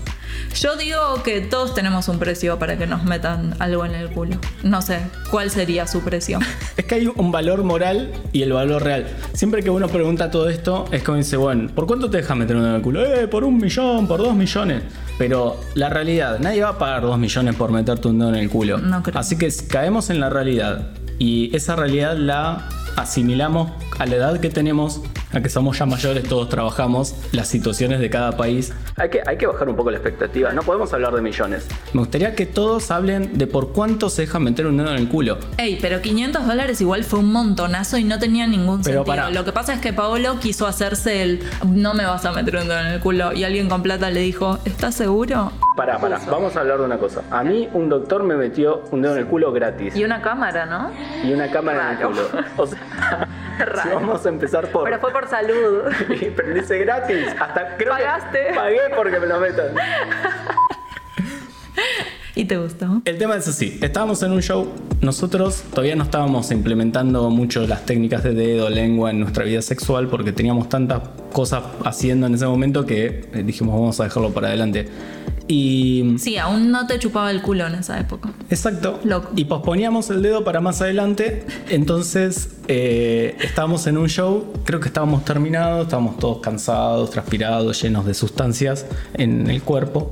Yo 0.55 0.75
digo 0.75 1.21
que 1.23 1.41
todos 1.41 1.73
tenemos 1.73 2.07
un 2.07 2.19
precio 2.19 2.57
para 2.59 2.77
que 2.77 2.87
nos 2.87 3.03
metan 3.03 3.55
algo 3.59 3.85
en 3.85 3.95
el 3.95 4.09
culo. 4.09 4.37
No 4.63 4.81
sé, 4.81 4.99
¿cuál 5.29 5.49
sería 5.51 5.87
su 5.87 6.01
precio? 6.01 6.39
es 6.77 6.85
que 6.85 6.95
hay 6.95 7.07
un 7.07 7.31
valor 7.31 7.63
moral 7.63 8.11
y 8.31 8.41
el 8.41 8.53
valor 8.53 8.83
real. 8.83 9.07
Siempre 9.33 9.63
que 9.63 9.69
uno 9.69 9.87
pregunta 9.87 10.31
todo 10.31 10.49
esto, 10.49 10.85
es 10.91 11.03
como 11.03 11.17
dice, 11.17 11.37
bueno, 11.37 11.69
¿por 11.73 11.85
cuánto 11.87 12.09
te 12.09 12.17
dejas 12.17 12.37
meter 12.37 12.55
uno 12.55 12.69
en 12.69 12.75
el 12.75 12.81
culo? 12.81 13.05
Eh, 13.05 13.27
por 13.27 13.43
un 13.43 13.57
millón, 13.57 14.07
por 14.07 14.19
dos 14.19 14.35
millones. 14.35 14.83
Pero 15.17 15.59
la 15.73 15.89
realidad, 15.89 16.39
nadie 16.39 16.63
va 16.63 16.69
a 16.69 16.77
pagar 16.77 17.01
dos 17.01 17.17
millones 17.17 17.55
por 17.55 17.71
meterte 17.71 18.07
un 18.07 18.19
dedo 18.19 18.29
en 18.29 18.35
el 18.35 18.49
culo. 18.49 18.77
No 18.77 19.01
creo. 19.01 19.19
Así 19.19 19.37
que 19.37 19.51
caemos 19.67 20.09
en 20.09 20.19
la 20.19 20.29
realidad 20.29 20.89
y 21.19 21.55
esa 21.55 21.75
realidad 21.75 22.15
la 22.15 22.69
asimilamos 22.95 23.71
a 23.97 24.05
la 24.05 24.15
edad 24.15 24.39
que 24.39 24.49
tenemos, 24.49 25.01
a 25.33 25.41
que 25.41 25.49
somos 25.49 25.77
ya 25.77 25.85
mayores, 25.85 26.23
todos 26.27 26.47
trabajamos, 26.49 27.15
las 27.31 27.47
situaciones 27.47 27.99
de 27.99 28.09
cada 28.09 28.37
país. 28.37 28.73
Hay 28.95 29.09
que, 29.09 29.21
hay 29.25 29.37
que 29.37 29.45
bajar 29.47 29.67
un 29.69 29.75
poco 29.75 29.91
la 29.91 29.97
expectativa, 29.97 30.51
no 30.53 30.61
podemos 30.63 30.93
hablar 30.93 31.13
de 31.13 31.21
millones. 31.21 31.67
Me 31.93 31.99
gustaría 31.99 32.33
que 32.35 32.45
todos 32.45 32.91
hablen 32.91 33.37
de 33.37 33.45
por 33.47 33.73
cuánto 33.73 34.09
se 34.09 34.21
deja 34.23 34.39
meter 34.39 34.67
un 34.67 34.77
dedo 34.77 34.89
en 34.91 34.97
el 34.97 35.09
culo. 35.09 35.37
Ey, 35.57 35.77
pero 35.81 36.01
500 36.01 36.47
dólares 36.47 36.79
igual 36.81 37.03
fue 37.03 37.19
un 37.19 37.31
montonazo 37.31 37.97
y 37.97 38.03
no 38.03 38.19
tenía 38.19 38.47
ningún 38.47 38.81
Pero 38.81 38.99
sentido. 38.99 39.05
pará. 39.05 39.29
Lo 39.29 39.43
que 39.45 39.51
pasa 39.51 39.73
es 39.73 39.81
que 39.81 39.93
Paolo 39.93 40.39
quiso 40.39 40.65
hacerse 40.67 41.21
el 41.23 41.43
no 41.65 41.93
me 41.93 42.05
vas 42.05 42.23
a 42.25 42.31
meter 42.31 42.55
un 42.57 42.67
dedo 42.67 42.79
en 42.79 42.87
el 42.87 42.99
culo 42.99 43.33
y 43.33 43.43
alguien 43.43 43.67
con 43.69 43.83
plata 43.83 44.09
le 44.09 44.21
dijo, 44.21 44.59
¿estás 44.65 44.95
seguro? 44.95 45.51
Pará, 45.75 45.99
pará, 45.99 46.19
vamos 46.31 46.55
a 46.55 46.61
hablar 46.61 46.79
de 46.79 46.85
una 46.85 46.97
cosa. 46.97 47.21
A 47.31 47.43
mí 47.43 47.67
un 47.73 47.89
doctor 47.89 48.23
me 48.23 48.35
metió 48.35 48.83
un 48.91 49.01
dedo 49.01 49.13
en 49.13 49.19
el 49.19 49.27
culo 49.27 49.51
gratis 49.51 49.95
Y 49.95 50.03
una 50.03 50.21
cámara, 50.21 50.65
¿no? 50.65 50.89
y 51.27 51.33
una 51.33 51.51
cámara 51.51 51.91
en 51.93 51.97
el 51.99 52.07
culo. 52.07 52.21
O 52.57 52.65
sea, 52.65 53.27
si 53.83 53.89
vamos 53.89 54.25
a 54.25 54.29
empezar 54.29 54.71
por... 54.71 54.85
Pero 54.85 54.99
fue 54.99 55.11
por 55.11 55.27
salud. 55.27 55.83
Pero 56.35 56.53
dice 56.53 56.77
gratis, 56.79 57.27
hasta 57.39 57.77
creo 57.77 57.89
Pagaste. 57.89 58.47
que 58.47 58.53
pagué 58.53 58.79
porque 58.95 59.19
me 59.19 59.27
lo 59.27 59.39
metan. 59.39 59.67
¿Y 62.35 62.45
te 62.45 62.57
gustó? 62.57 63.01
El 63.05 63.17
tema 63.17 63.35
es 63.35 63.47
así, 63.47 63.79
estábamos 63.81 64.21
en 64.21 64.31
un 64.31 64.43
show, 64.43 64.71
nosotros 65.01 65.63
todavía 65.71 65.95
no 65.95 66.03
estábamos 66.03 66.51
implementando 66.51 67.31
mucho 67.31 67.65
las 67.65 67.83
técnicas 67.87 68.21
de 68.23 68.35
dedo, 68.35 68.69
lengua 68.69 69.09
en 69.09 69.19
nuestra 69.21 69.43
vida 69.43 69.63
sexual 69.63 70.07
porque 70.07 70.31
teníamos 70.31 70.69
tantas 70.69 71.01
cosas 71.33 71.63
haciendo 71.83 72.27
en 72.27 72.35
ese 72.35 72.45
momento 72.45 72.85
que 72.85 73.27
eh, 73.33 73.43
dijimos 73.43 73.73
vamos 73.73 73.99
a 73.99 74.03
dejarlo 74.03 74.29
para 74.35 74.49
adelante. 74.49 74.87
Y 75.47 76.15
Sí, 76.17 76.37
aún 76.37 76.71
no 76.71 76.87
te 76.87 76.99
chupaba 76.99 77.31
el 77.31 77.41
culo 77.41 77.67
en 77.67 77.75
esa 77.75 77.99
época. 77.99 78.31
Exacto. 78.49 78.99
Loco. 79.03 79.31
Y 79.35 79.45
posponíamos 79.45 80.09
el 80.09 80.21
dedo 80.21 80.43
para 80.43 80.59
más 80.59 80.81
adelante. 80.81 81.45
Entonces 81.69 82.57
eh, 82.67 83.37
estábamos 83.41 83.87
en 83.87 83.97
un 83.97 84.09
show, 84.09 84.53
creo 84.65 84.79
que 84.79 84.87
estábamos 84.87 85.23
terminados, 85.25 85.83
estábamos 85.85 86.17
todos 86.17 86.39
cansados, 86.39 87.11
transpirados, 87.11 87.81
llenos 87.81 88.05
de 88.05 88.13
sustancias 88.13 88.85
en 89.13 89.49
el 89.49 89.61
cuerpo. 89.61 90.11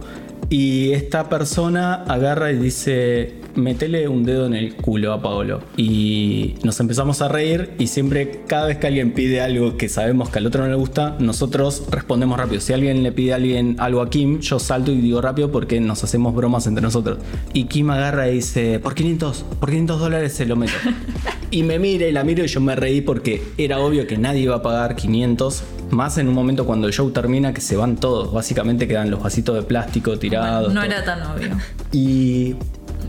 Y 0.49 0.91
esta 0.91 1.27
persona 1.27 2.03
agarra 2.03 2.51
y 2.51 2.57
dice, 2.57 3.41
metele 3.55 4.07
un 4.07 4.23
dedo 4.23 4.45
en 4.45 4.53
el 4.53 4.75
culo 4.75 5.13
a 5.13 5.21
Paolo. 5.21 5.61
Y 5.77 6.55
nos 6.63 6.79
empezamos 6.79 7.21
a 7.21 7.27
reír 7.27 7.71
y 7.79 7.87
siempre, 7.87 8.41
cada 8.47 8.67
vez 8.67 8.77
que 8.77 8.87
alguien 8.87 9.13
pide 9.13 9.41
algo 9.41 9.77
que 9.77 9.89
sabemos 9.89 10.29
que 10.29 10.39
al 10.39 10.47
otro 10.47 10.63
no 10.63 10.69
le 10.69 10.75
gusta, 10.75 11.15
nosotros 11.19 11.83
respondemos 11.89 12.37
rápido. 12.37 12.61
Si 12.61 12.73
alguien 12.73 13.03
le 13.03 13.11
pide 13.11 13.33
a 13.33 13.35
alguien 13.37 13.75
algo 13.79 14.01
a 14.01 14.09
Kim, 14.09 14.39
yo 14.39 14.59
salto 14.59 14.91
y 14.91 15.01
digo 15.01 15.21
rápido 15.21 15.51
porque 15.51 15.79
nos 15.79 16.03
hacemos 16.03 16.35
bromas 16.35 16.67
entre 16.67 16.81
nosotros. 16.81 17.17
Y 17.53 17.65
Kim 17.65 17.89
agarra 17.89 18.29
y 18.29 18.35
dice, 18.35 18.79
por 18.79 18.95
500, 18.95 19.45
por 19.59 19.69
500 19.69 19.99
dólares 19.99 20.33
se 20.33 20.45
lo 20.45 20.55
meto. 20.55 20.73
y 21.51 21.63
me 21.63 21.79
mira 21.79 22.07
y 22.07 22.11
la 22.11 22.23
miro 22.23 22.43
y 22.43 22.47
yo 22.47 22.61
me 22.61 22.75
reí 22.75 23.01
porque 23.01 23.43
era 23.57 23.79
obvio 23.79 24.07
que 24.07 24.17
nadie 24.17 24.41
iba 24.41 24.55
a 24.55 24.61
pagar 24.61 24.95
500. 24.95 25.63
Más 25.91 26.17
en 26.17 26.27
un 26.27 26.33
momento 26.33 26.65
cuando 26.65 26.87
el 26.87 26.93
show 26.93 27.11
termina 27.11 27.53
que 27.53 27.61
se 27.61 27.75
van 27.77 27.95
todos. 27.95 28.33
Básicamente 28.33 28.87
quedan 28.87 29.11
los 29.11 29.21
vasitos 29.21 29.55
de 29.55 29.61
plástico 29.61 30.17
tirados. 30.17 30.73
No 30.73 30.81
todo. 30.81 30.91
era 30.91 31.03
tan 31.03 31.21
obvio. 31.23 31.57
Y 31.91 32.55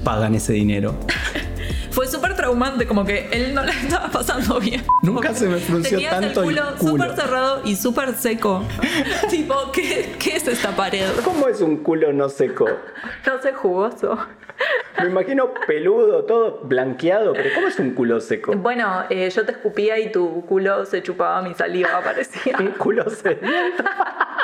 pagan 0.06 0.36
ese 0.36 0.52
dinero. 0.52 0.94
Fue 1.90 2.06
súper 2.06 2.36
traumante, 2.36 2.86
como 2.86 3.04
que 3.04 3.28
él 3.32 3.52
no 3.52 3.64
la 3.64 3.72
estaba 3.72 4.08
pasando 4.08 4.60
bien. 4.60 4.84
Nunca 5.02 5.34
se 5.34 5.48
me 5.48 5.56
frunció 5.56 5.96
tenías 5.96 6.12
tanto 6.20 6.42
el 6.44 6.50
el 6.50 6.54
culo 6.54 6.76
culo. 6.78 7.04
súper 7.04 7.16
cerrado 7.16 7.62
y 7.64 7.74
súper 7.74 8.14
seco. 8.14 8.62
tipo, 9.30 9.72
¿qué, 9.72 10.14
¿qué 10.20 10.36
es 10.36 10.46
esta 10.46 10.76
pared? 10.76 11.08
¿Cómo 11.24 11.48
es 11.48 11.60
un 11.60 11.78
culo 11.78 12.12
no 12.12 12.28
seco? 12.28 12.68
No 13.26 13.42
sé, 13.42 13.52
jugoso. 13.52 14.16
Me 15.02 15.08
imagino 15.08 15.52
peludo, 15.66 16.24
todo 16.24 16.60
blanqueado, 16.62 17.32
pero 17.32 17.50
¿cómo 17.56 17.66
es 17.66 17.78
un 17.80 17.90
culo 17.90 18.20
seco? 18.20 18.52
Bueno, 18.52 19.04
eh, 19.10 19.28
yo 19.28 19.44
te 19.44 19.52
escupía 19.52 19.98
y 19.98 20.12
tu 20.12 20.46
culo 20.46 20.86
se 20.86 21.02
chupaba 21.02 21.42
mi 21.42 21.52
saliva, 21.54 22.00
parecía. 22.04 22.56
Un 22.60 22.68
culo 22.72 23.10
sediento. 23.10 23.82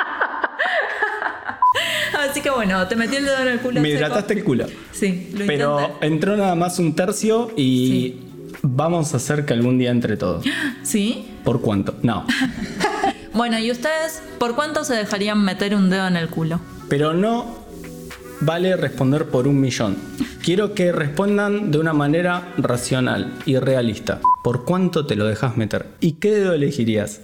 Así 2.29 2.41
que 2.41 2.49
bueno, 2.49 2.87
te 2.87 2.95
metí 2.95 3.15
el 3.17 3.25
dedo 3.25 3.39
en 3.39 3.47
el 3.47 3.59
culo. 3.59 3.81
Me 3.81 3.89
hidrataste 3.89 4.33
el 4.33 4.43
culo. 4.43 4.65
Sí, 4.91 5.29
lo 5.33 5.45
Pero 5.45 5.79
intenté. 5.81 6.07
entró 6.07 6.37
nada 6.37 6.55
más 6.55 6.79
un 6.79 6.95
tercio 6.95 7.51
y 7.55 8.15
vamos 8.61 9.13
a 9.13 9.17
hacer 9.17 9.45
que 9.45 9.53
algún 9.53 9.77
día 9.77 9.91
entre 9.91 10.17
todos. 10.17 10.45
¿Sí? 10.83 11.27
¿Por 11.43 11.61
cuánto? 11.61 11.95
No. 12.01 12.25
Bueno, 13.33 13.57
¿y 13.57 13.71
ustedes 13.71 14.21
por 14.37 14.53
cuánto 14.53 14.83
se 14.83 14.93
dejarían 14.93 15.43
meter 15.43 15.73
un 15.75 15.89
dedo 15.89 16.05
en 16.07 16.17
el 16.17 16.29
culo? 16.29 16.59
Pero 16.87 17.15
no 17.15 17.63
vale 18.41 18.75
responder 18.77 19.25
por 19.25 19.47
un 19.47 19.59
millón. 19.59 19.97
Quiero 20.43 20.75
que 20.75 20.91
respondan 20.91 21.71
de 21.71 21.79
una 21.79 21.93
manera 21.93 22.53
racional 22.59 23.33
y 23.47 23.57
realista. 23.57 24.21
¿Por 24.43 24.65
cuánto 24.65 25.07
te 25.07 25.15
lo 25.15 25.25
dejas 25.25 25.57
meter? 25.57 25.87
¿Y 25.99 26.13
qué 26.13 26.29
dedo 26.29 26.53
elegirías? 26.53 27.21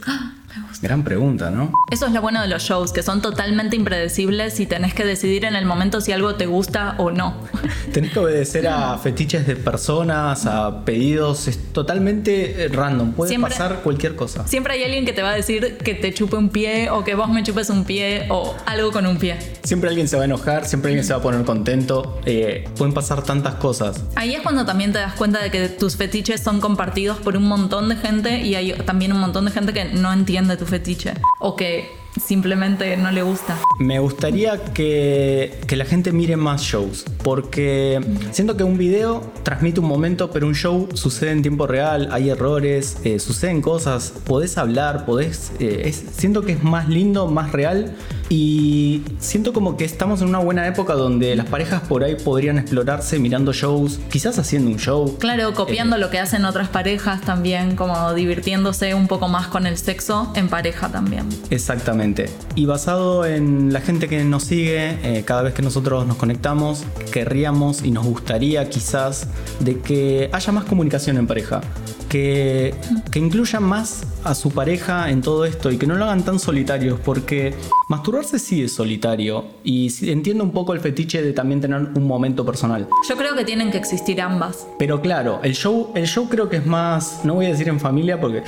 Gran 0.81 1.03
pregunta, 1.03 1.49
¿no? 1.51 1.73
Eso 1.91 2.05
es 2.05 2.13
lo 2.13 2.21
bueno 2.21 2.41
de 2.41 2.47
los 2.47 2.63
shows, 2.63 2.93
que 2.93 3.03
son 3.03 3.21
totalmente 3.21 3.75
impredecibles 3.75 4.59
y 4.61 4.65
tenés 4.65 4.93
que 4.93 5.03
decidir 5.03 5.43
en 5.43 5.55
el 5.55 5.65
momento 5.65 5.99
si 5.99 6.13
algo 6.13 6.35
te 6.35 6.45
gusta 6.45 6.95
o 6.99 7.11
no. 7.11 7.35
Tenés 7.93 8.11
que 8.13 8.19
obedecer 8.19 8.67
a 8.67 8.97
fetiches 8.97 9.45
de 9.45 9.55
personas, 9.57 10.45
a 10.45 10.85
pedidos, 10.85 11.47
es 11.49 11.73
totalmente 11.73 12.65
eh, 12.65 12.67
random, 12.69 13.11
puede 13.13 13.29
Siempre- 13.29 13.49
pasar 13.51 13.81
cualquier 13.81 14.15
cosa. 14.15 14.47
Siempre 14.47 14.73
hay 14.75 14.83
alguien 14.83 15.05
que 15.05 15.11
te 15.11 15.21
va 15.21 15.31
a 15.31 15.35
decir 15.35 15.77
que 15.79 15.95
te 15.95 16.13
chupe 16.13 16.37
un 16.37 16.49
pie 16.49 16.89
o 16.91 17.03
que 17.03 17.15
vos 17.15 17.27
me 17.29 17.43
chupes 17.43 17.69
un 17.69 17.83
pie 17.83 18.27
o 18.29 18.55
algo 18.65 18.91
con 18.91 19.05
un 19.05 19.17
pie. 19.17 19.37
Siempre 19.63 19.89
alguien 19.89 20.07
se 20.07 20.15
va 20.15 20.21
a 20.21 20.25
enojar, 20.25 20.65
siempre 20.65 20.89
alguien 20.91 21.03
se 21.03 21.11
va 21.13 21.19
a 21.19 21.21
poner 21.21 21.43
contento, 21.43 22.21
eh, 22.25 22.69
pueden 22.77 22.93
pasar 22.93 23.23
tantas 23.23 23.55
cosas. 23.55 24.03
Ahí 24.15 24.33
es 24.35 24.41
cuando 24.41 24.65
también 24.65 24.93
te 24.93 24.99
das 24.99 25.13
cuenta 25.15 25.41
de 25.43 25.51
que 25.51 25.67
tus 25.67 25.97
fetiches 25.97 26.41
son 26.41 26.61
compartidos 26.61 27.17
por 27.17 27.35
un 27.35 27.43
montón 27.47 27.89
de 27.89 27.95
gente 27.97 28.39
y 28.41 28.55
hay 28.55 28.71
también 28.85 29.11
un 29.11 29.19
montón 29.19 29.43
de 29.45 29.51
gente 29.51 29.73
que 29.73 29.85
no 29.85 30.13
entiende 30.13 30.55
tu 30.55 30.65
fetiche 30.69 31.13
o 31.39 31.55
que 31.55 31.97
simplemente 32.19 32.97
no 32.97 33.11
le 33.11 33.21
gusta. 33.21 33.57
Me 33.79 33.99
gustaría 33.99 34.63
que, 34.73 35.59
que 35.67 35.75
la 35.75 35.85
gente 35.85 36.11
mire 36.11 36.35
más 36.37 36.61
shows, 36.61 37.05
porque 37.23 37.99
siento 38.31 38.57
que 38.57 38.63
un 38.63 38.77
video 38.77 39.21
transmite 39.43 39.79
un 39.79 39.87
momento, 39.87 40.29
pero 40.31 40.47
un 40.47 40.55
show 40.55 40.87
sucede 40.93 41.31
en 41.31 41.41
tiempo 41.41 41.65
real, 41.67 42.09
hay 42.11 42.29
errores, 42.29 42.97
eh, 43.03 43.19
suceden 43.19 43.61
cosas, 43.61 44.13
podés 44.25 44.57
hablar, 44.57 45.05
podés... 45.05 45.51
eh, 45.59 45.83
es- 45.85 46.03
siento 46.17 46.41
que 46.41 46.53
es 46.53 46.63
más 46.63 46.89
lindo, 46.89 47.27
más 47.27 47.51
real 47.51 47.95
y 48.29 49.01
siento 49.19 49.53
como 49.53 49.75
que 49.75 49.85
estamos 49.85 50.21
en 50.21 50.29
una 50.29 50.37
buena 50.37 50.67
época 50.67 50.93
donde 50.93 51.35
las 51.35 51.47
parejas 51.47 51.81
por 51.81 52.03
ahí 52.03 52.15
podrían 52.15 52.59
explorarse 52.59 53.17
mirando 53.17 53.51
shows, 53.53 53.99
quizás 54.11 54.37
haciendo 54.37 54.69
un 54.69 54.77
show. 54.77 55.17
Claro, 55.17 55.53
copiando 55.53 55.97
lo 55.97 56.11
que 56.11 56.19
hacen 56.19 56.45
otras 56.45 56.69
parejas 56.69 57.21
también, 57.21 57.75
como 57.75 58.13
divirtiéndose 58.13 58.93
un 58.93 59.07
poco 59.07 59.27
más 59.27 59.47
con 59.47 59.65
el 59.65 59.77
sexo 59.77 60.31
en 60.35 60.47
pareja 60.47 60.89
también. 60.89 61.27
Exactamente. 61.49 62.29
Y 62.55 62.67
basado 62.67 63.25
en 63.25 63.73
la 63.73 63.81
gente 63.81 64.07
que 64.07 64.23
nos 64.23 64.43
sigue, 64.43 64.99
eh, 65.03 65.23
cada 65.25 65.41
vez 65.41 65.55
que 65.55 65.63
nosotros 65.63 66.05
nos 66.05 66.17
conectamos, 66.17 66.83
querríamos 67.11 67.83
y 67.83 67.91
nos 67.91 68.05
gustaría 68.05 68.69
quizás 68.69 69.27
de 69.59 69.79
que 69.79 70.29
haya 70.31 70.51
más 70.51 70.65
comunicación 70.65 71.17
en 71.17 71.25
pareja. 71.25 71.61
Que, 72.09 72.73
que 73.11 73.19
incluyan 73.19 73.61
más 73.63 74.03
a 74.23 74.33
su 74.33 74.49
pareja 74.49 75.11
en 75.11 75.21
todo 75.21 75.45
esto 75.45 75.71
y 75.71 75.77
que 75.77 75.85
no 75.85 75.93
lo 75.95 76.05
hagan 76.05 76.23
tan 76.23 76.39
solitarios, 76.39 76.99
porque 76.99 77.53
masturbarse 77.87 78.39
sí 78.39 78.63
es 78.63 78.73
solitario. 78.73 79.45
Y 79.63 79.93
entiendo 80.09 80.43
un 80.43 80.51
poco 80.51 80.73
el 80.73 80.79
fetiche 80.79 81.21
de 81.21 81.33
también 81.33 81.61
tener 81.61 81.79
un 81.93 82.07
momento 82.07 82.43
personal. 82.45 82.87
Yo 83.07 83.15
creo 83.15 83.35
que 83.35 83.45
tienen 83.45 83.69
que 83.69 83.77
existir 83.77 84.19
ambas. 84.21 84.65
Pero 84.79 85.01
claro, 85.01 85.39
el 85.43 85.53
show, 85.53 85.91
el 85.93 86.07
show 86.07 86.27
creo 86.27 86.49
que 86.49 86.57
es 86.57 86.65
más, 86.65 87.21
no 87.23 87.35
voy 87.35 87.45
a 87.45 87.49
decir 87.49 87.67
en 87.69 87.79
familia 87.79 88.19
porque 88.19 88.41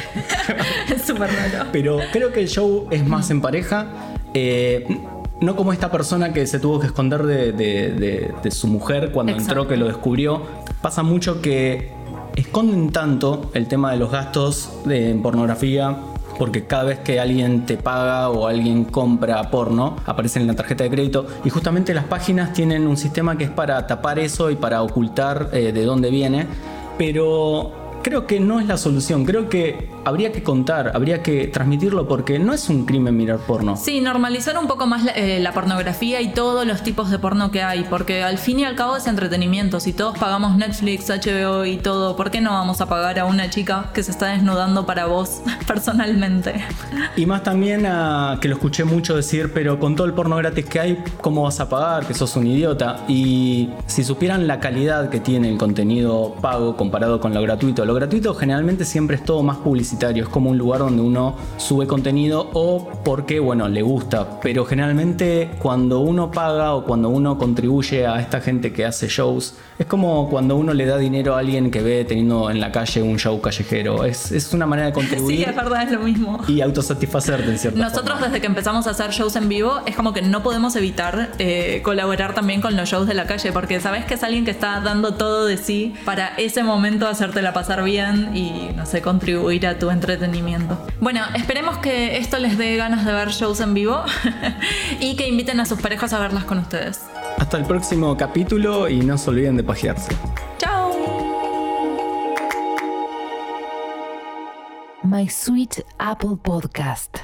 Es 0.94 1.04
súper 1.04 1.30
raro. 1.32 1.70
pero 1.72 2.00
creo 2.12 2.32
que 2.34 2.40
el 2.42 2.48
show 2.50 2.88
es 2.90 3.06
más 3.08 3.30
en 3.30 3.42
pareja. 3.42 3.88
eh, 4.34 4.88
no 5.40 5.56
como 5.56 5.74
esta 5.74 5.90
persona 5.90 6.34
que 6.34 6.46
se 6.46 6.60
tuvo 6.60 6.80
que 6.80 6.86
esconder 6.86 7.24
de, 7.24 7.52
de- 7.52 7.92
de- 7.94 8.32
de 8.44 8.52
su 8.52 8.68
mujer 8.68 9.12
cuando 9.12 9.32
Exacto. 9.32 9.52
entró, 9.54 9.68
que 9.68 9.76
lo 9.76 9.88
descubrió. 9.88 10.44
Pasa 10.84 11.02
mucho 11.02 11.42
que 11.42 11.92
esconden 12.36 12.92
tanto 12.92 13.52
el 13.54 13.68
tema 13.68 13.92
de 13.92 13.98
los 13.98 14.12
gastos 14.12 14.70
de 14.86 15.18
pornografía. 15.22 15.98
Porque 16.38 16.66
cada 16.66 16.86
vez 16.86 17.00
que 17.00 17.20
alguien 17.20 17.68
te 17.68 17.78
paga 17.78 18.30
o 18.30 18.48
alguien 18.48 18.86
compra 18.86 19.52
porno, 19.52 19.98
aparece 20.06 20.40
en 20.40 20.48
la 20.48 20.56
tarjeta 20.56 20.84
de 20.84 20.90
crédito. 20.90 21.28
Y 21.44 21.50
justamente 21.50 21.94
las 21.94 22.06
páginas 22.06 22.54
tienen 22.54 22.88
un 22.88 22.98
sistema 22.98 23.38
que 23.38 23.44
es 23.44 23.50
para 23.52 23.86
tapar 23.86 24.18
eso 24.18 24.50
y 24.50 24.56
para 24.56 24.82
ocultar 24.82 25.50
eh, 25.54 25.72
de 25.72 25.84
dónde 25.84 26.10
viene. 26.10 26.48
Pero 26.98 27.74
creo 28.02 28.26
que 28.26 28.40
no 28.40 28.60
es 28.60 28.66
la 28.66 28.78
solución. 28.78 29.26
Creo 29.26 29.50
que 29.50 29.90
habría 30.06 30.32
que 30.32 30.44
contar, 30.44 30.92
habría 30.94 31.24
que 31.24 31.48
transmitirlo 31.48 32.08
porque 32.08 32.40
no 32.40 32.54
es 32.54 32.70
un 32.70 32.86
crimen 32.86 33.16
mirar 33.16 33.40
porno. 33.40 33.78
Sí, 33.78 34.02
normalizar 34.02 34.58
un 34.58 34.68
poco 34.68 34.88
más 34.88 35.04
la, 35.04 35.12
eh, 35.14 35.40
la 35.40 35.54
pornografía 35.54 36.22
y 36.22 36.34
todos 36.34 36.66
los 36.66 36.84
tipos 36.84 37.10
de 37.10 37.20
porno 37.20 37.52
que 37.52 37.62
hay, 37.62 37.84
porque 37.84 38.24
al 38.24 38.38
fin 38.38 38.60
y 38.60 38.66
al 38.66 38.76
cabo 38.76 38.98
es 38.98 39.08
entretenimiento. 39.08 39.80
Si 39.80 39.94
todos 39.94 40.18
pagamos 40.18 40.56
Netflix, 40.58 41.10
HBO 41.10 41.66
y 41.66 41.78
todo, 41.78 42.16
¿por 42.16 42.32
qué 42.32 42.42
no 42.42 42.52
vamos 42.52 42.82
a 42.82 42.88
pagar 42.88 43.20
a 43.20 43.26
una 43.26 43.50
chica 43.50 43.92
que 43.94 44.04
se 44.04 44.12
está 44.12 44.28
desnudando 44.28 44.86
para 44.86 45.06
vos 45.06 45.42
personalmente? 45.68 46.64
Y 47.16 47.26
más 47.26 47.44
también 47.44 47.86
a 47.86 48.38
que 48.42 48.48
lo 48.48 48.56
escuché 48.56 48.84
mucho 48.84 49.16
decir, 49.16 49.52
pero 49.54 49.80
con 49.80 49.96
todo 49.96 50.08
el 50.08 50.14
porno 50.14 50.36
gratis 50.38 50.66
que 50.66 50.80
hay, 50.80 51.04
¿cómo 51.22 51.44
vas 51.44 51.60
a 51.60 51.70
pagar? 51.70 52.06
Que 52.06 52.14
sos 52.14 52.36
un 52.36 52.48
idiota. 52.48 53.04
Y 53.08 53.70
si 53.88 54.04
supieran 54.04 54.48
la 54.48 54.60
calidad 54.60 55.10
que 55.10 55.20
tiene 55.20 55.50
el 55.50 55.58
contenido 55.58 56.36
pago 56.42 56.76
comparado 56.76 57.20
con 57.20 57.34
lo 57.34 57.42
gratuito, 57.42 57.86
lo 57.86 57.94
gratuito 57.94 58.34
generalmente 58.34 58.86
siempre 58.86 59.16
es 59.16 59.24
todo 59.24 59.44
más 59.44 59.58
publicitario, 59.58 59.91
es 60.00 60.28
como 60.30 60.50
un 60.50 60.58
lugar 60.58 60.80
donde 60.80 61.02
uno 61.02 61.36
sube 61.58 61.88
contenido 61.88 62.50
o 62.54 62.90
porque, 63.04 63.40
bueno, 63.40 63.68
le 63.68 63.82
gusta. 63.82 64.40
Pero 64.42 64.66
generalmente 64.66 65.50
cuando 65.60 66.00
uno 66.00 66.32
paga 66.32 66.74
o 66.76 66.84
cuando 66.86 67.10
uno 67.10 67.38
contribuye 67.38 68.08
a 68.08 68.20
esta 68.20 68.42
gente 68.42 68.72
que 68.74 68.86
hace 68.86 69.08
shows, 69.08 69.56
es 69.78 69.86
como 69.86 70.30
cuando 70.30 70.56
uno 70.56 70.74
le 70.74 70.86
da 70.86 70.98
dinero 70.98 71.36
a 71.36 71.40
alguien 71.40 71.72
que 71.72 71.82
ve 71.82 72.06
teniendo 72.06 72.50
en 72.50 72.60
la 72.60 72.72
calle 72.72 73.02
un 73.02 73.18
show 73.18 73.40
callejero. 73.42 74.06
Es, 74.06 74.32
es 74.32 74.54
una 74.54 74.66
manera 74.66 74.88
de 74.88 74.94
contribuir 75.02 75.38
Sí, 75.38 75.44
es 75.44 75.56
verdad, 75.56 75.84
es 75.84 75.92
lo 75.92 76.00
mismo. 76.00 76.40
y 76.48 76.62
autosatisfacerte 76.62 77.50
en 77.50 77.58
cierta 77.58 77.80
Nosotros 77.80 78.12
forma. 78.12 78.28
desde 78.28 78.42
que 78.42 78.48
empezamos 78.48 78.88
a 78.88 78.92
hacer 78.92 79.12
shows 79.12 79.36
en 79.36 79.50
vivo 79.50 79.80
es 79.86 79.96
como 79.96 80.14
que 80.14 80.22
no 80.22 80.44
podemos 80.44 80.76
evitar 80.76 81.32
eh, 81.40 81.82
colaborar 81.84 82.34
también 82.34 82.62
con 82.62 82.76
los 82.76 82.90
shows 82.90 83.08
de 83.08 83.14
la 83.14 83.26
calle 83.26 83.52
porque 83.52 83.80
sabes 83.80 84.06
que 84.06 84.16
es 84.16 84.24
alguien 84.24 84.46
que 84.46 84.52
está 84.52 84.80
dando 84.82 85.14
todo 85.16 85.46
de 85.46 85.58
sí 85.58 85.94
para 86.06 86.30
ese 86.38 86.64
momento 86.64 87.08
hacértela 87.08 87.54
pasar 87.54 87.84
bien 87.84 88.36
y 88.36 88.70
no 88.76 88.86
sé, 88.86 89.02
contribuir 89.02 89.66
a 89.68 89.80
tu 89.82 89.90
entretenimiento. 89.90 90.78
Bueno, 91.00 91.22
esperemos 91.34 91.80
que 91.80 92.20
esto 92.20 92.38
les 92.38 92.56
dé 92.56 92.78
ganas 92.78 93.04
de 93.04 93.12
ver 93.14 93.30
shows 93.30 93.60
en 93.62 93.74
vivo 93.74 94.04
y 95.00 95.16
que 95.16 95.28
inviten 95.28 95.60
a 95.60 95.66
sus 95.66 95.82
parejas 95.82 96.14
a 96.14 96.20
verlas 96.20 96.44
con 96.44 96.60
ustedes. 96.60 97.02
Hasta 97.40 97.58
el 97.58 97.66
próximo 97.66 98.16
capítulo 98.16 98.88
y 98.88 99.00
no 99.00 99.18
se 99.18 99.32
olviden 99.32 99.58
de 99.58 99.64
pajearse. 99.64 100.16
¡Chao! 100.60 100.92
My 105.02 105.28
Sweet 105.28 105.84
Apple 105.98 106.38
Podcast. 106.44 107.18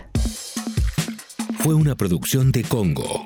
Fue 1.60 1.76
una 1.76 1.96
producción 1.96 2.52
de 2.52 2.64
Congo. 2.64 3.22